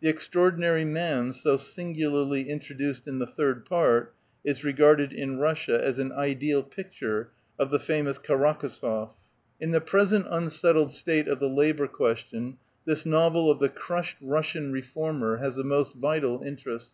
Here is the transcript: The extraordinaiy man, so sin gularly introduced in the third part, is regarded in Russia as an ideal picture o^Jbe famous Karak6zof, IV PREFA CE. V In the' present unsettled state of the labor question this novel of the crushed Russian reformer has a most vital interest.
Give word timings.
The 0.00 0.08
extraordinaiy 0.12 0.86
man, 0.86 1.32
so 1.32 1.56
sin 1.56 1.96
gularly 1.96 2.46
introduced 2.46 3.08
in 3.08 3.18
the 3.18 3.26
third 3.26 3.66
part, 3.66 4.14
is 4.44 4.62
regarded 4.62 5.12
in 5.12 5.38
Russia 5.38 5.84
as 5.84 5.98
an 5.98 6.12
ideal 6.12 6.62
picture 6.62 7.30
o^Jbe 7.58 7.80
famous 7.80 8.16
Karak6zof, 8.20 8.50
IV 9.08 9.08
PREFA 9.08 9.10
CE. 9.10 9.14
V 9.16 9.64
In 9.64 9.70
the' 9.72 9.80
present 9.80 10.26
unsettled 10.30 10.92
state 10.92 11.26
of 11.26 11.40
the 11.40 11.48
labor 11.48 11.88
question 11.88 12.58
this 12.84 13.04
novel 13.04 13.50
of 13.50 13.58
the 13.58 13.68
crushed 13.68 14.18
Russian 14.22 14.70
reformer 14.70 15.38
has 15.38 15.58
a 15.58 15.64
most 15.64 15.94
vital 15.94 16.40
interest. 16.44 16.92